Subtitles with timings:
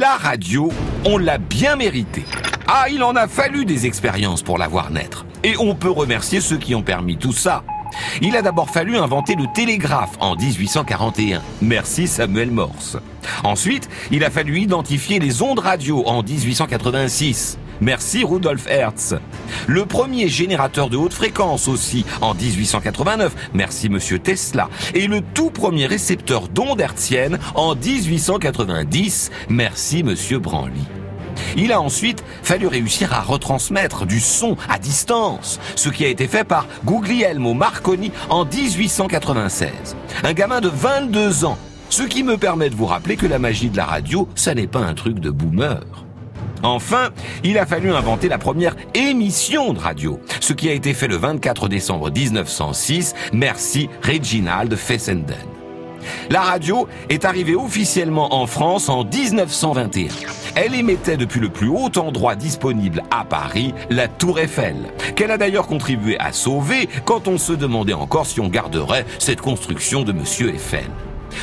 [0.00, 0.72] La radio,
[1.04, 2.24] on l'a bien mérité.
[2.66, 5.26] Ah, il en a fallu des expériences pour la voir naître.
[5.44, 7.64] Et on peut remercier ceux qui ont permis tout ça.
[8.22, 11.42] Il a d'abord fallu inventer le télégraphe en 1841.
[11.60, 12.96] Merci Samuel Morse.
[13.44, 17.58] Ensuite, il a fallu identifier les ondes radio en 1886.
[17.80, 19.14] Merci Rudolf Hertz.
[19.66, 23.34] Le premier générateur de haute fréquence aussi en 1889.
[23.54, 24.68] Merci Monsieur Tesla.
[24.94, 29.30] Et le tout premier récepteur d'ondes hertziennes en 1890.
[29.48, 30.86] Merci Monsieur Branly.
[31.56, 36.26] Il a ensuite fallu réussir à retransmettre du son à distance, ce qui a été
[36.28, 39.70] fait par Guglielmo Marconi en 1896.
[40.22, 41.58] Un gamin de 22 ans,
[41.88, 44.66] ce qui me permet de vous rappeler que la magie de la radio, ça n'est
[44.66, 45.80] pas un truc de boomer.
[46.62, 47.10] Enfin,
[47.44, 51.16] il a fallu inventer la première émission de radio, ce qui a été fait le
[51.16, 53.14] 24 décembre 1906.
[53.32, 55.36] Merci Reginald Fessenden.
[56.30, 60.08] La radio est arrivée officiellement en France en 1921.
[60.54, 64.76] Elle émettait depuis le plus haut endroit disponible à Paris, la Tour Eiffel,
[65.14, 69.40] qu'elle a d'ailleurs contribué à sauver quand on se demandait encore si on garderait cette
[69.40, 70.88] construction de Monsieur Eiffel.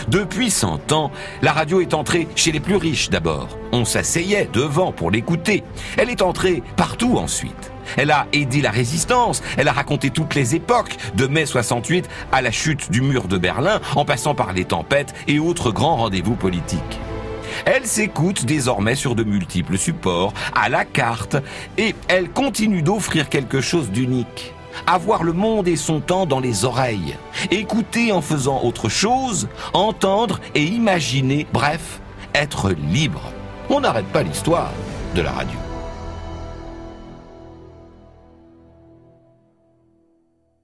[0.08, 3.50] Depuis 100 ans, la radio est entrée chez les plus riches d'abord.
[3.72, 5.64] On s'asseyait devant pour l'écouter.
[5.98, 7.72] Elle est entrée partout ensuite.
[7.96, 12.42] Elle a aidé la résistance, elle a raconté toutes les époques, de mai 68 à
[12.42, 16.36] la chute du mur de Berlin, en passant par les tempêtes et autres grands rendez-vous
[16.36, 17.00] politiques.
[17.66, 21.38] Elle s'écoute désormais sur de multiples supports, à la carte,
[21.78, 24.54] et elle continue d'offrir quelque chose d'unique.
[24.86, 27.16] Avoir le monde et son temps dans les oreilles.
[27.52, 32.00] Écouter en faisant autre chose, entendre et imaginer, bref,
[32.34, 33.22] être libre.
[33.70, 34.72] On n'arrête pas l'histoire
[35.16, 35.67] de la radio.